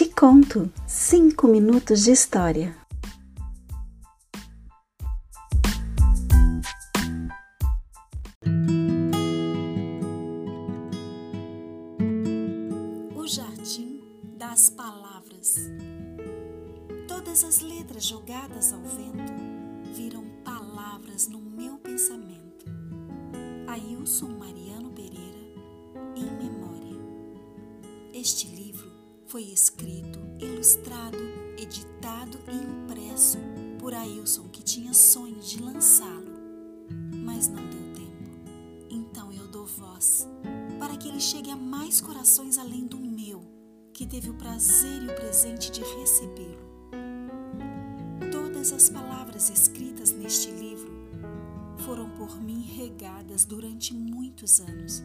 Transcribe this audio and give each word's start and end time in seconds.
Te 0.00 0.08
conto 0.08 0.72
cinco 0.86 1.46
minutos 1.46 2.04
de 2.04 2.12
história. 2.12 2.74
O 13.14 13.26
Jardim 13.26 14.00
das 14.38 14.70
Palavras. 14.70 15.56
Todas 17.06 17.44
as 17.44 17.60
letras 17.60 18.06
jogadas 18.06 18.72
ao 18.72 18.80
vento 18.80 19.34
viram 19.94 20.24
palavras 20.42 21.28
no 21.28 21.40
meu 21.42 21.76
pensamento. 21.76 22.64
Ailson 23.66 24.28
Mariano 24.28 24.92
Pereira, 24.92 25.44
em 26.16 26.24
memória. 26.24 26.98
Este 28.14 28.46
livro 28.46 28.59
foi 29.30 29.44
escrito, 29.44 30.18
ilustrado, 30.40 31.16
editado 31.56 32.36
e 32.48 32.56
impresso 32.56 33.38
por 33.78 33.94
Ailson, 33.94 34.48
que 34.48 34.60
tinha 34.60 34.92
sonho 34.92 35.38
de 35.40 35.62
lançá-lo, 35.62 36.32
mas 37.24 37.46
não 37.46 37.62
deu 37.62 37.92
tempo. 37.94 38.28
Então 38.90 39.32
eu 39.32 39.46
dou 39.46 39.64
voz 39.66 40.26
para 40.80 40.96
que 40.96 41.08
ele 41.08 41.20
chegue 41.20 41.48
a 41.48 41.54
mais 41.54 42.00
corações 42.00 42.58
além 42.58 42.88
do 42.88 42.98
meu, 42.98 43.40
que 43.92 44.04
teve 44.04 44.30
o 44.30 44.34
prazer 44.34 45.00
e 45.00 45.06
o 45.06 45.14
presente 45.14 45.70
de 45.70 45.80
recebê-lo. 45.80 46.68
Todas 48.32 48.72
as 48.72 48.90
palavras 48.90 49.48
escritas 49.48 50.10
neste 50.10 50.50
livro 50.50 50.90
foram 51.86 52.10
por 52.16 52.42
mim 52.42 52.62
regadas 52.62 53.44
durante 53.44 53.94
muitos 53.94 54.60
anos. 54.60 55.04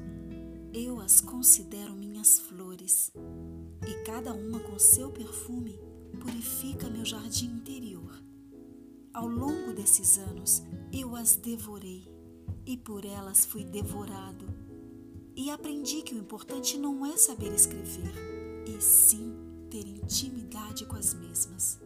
Eu 0.74 1.00
as 1.00 1.22
considero 1.22 1.94
minhas 1.94 2.40
flores 2.40 3.12
e 3.88 4.04
cada 4.06 4.34
uma 4.34 4.60
com 4.60 4.78
seu 4.78 5.12
perfume 5.12 5.80
purifica 6.20 6.90
meu 6.90 7.06
jardim 7.06 7.48
interior. 7.48 8.22
Ao 9.14 9.28
longo 9.28 9.74
desses 9.74 10.18
anos, 10.18 10.62
eu 10.92 11.16
as 11.16 11.36
devorei 11.36 12.08
e 12.66 12.76
por 12.78 13.06
elas 13.06 13.46
fui 13.46 13.64
devorado. 13.64 14.46
E 15.36 15.50
aprendi 15.50 16.02
que 16.02 16.16
o 16.16 16.18
importante 16.18 16.78
não 16.78 17.06
é 17.06 17.18
saber 17.18 17.54
escrever, 17.54 18.14
e 18.66 18.82
sim 18.82 19.36
ter 19.70 19.86
intimidade 19.86 20.86
com 20.86 20.96
as 20.96 21.14
mesmas. 21.14 21.80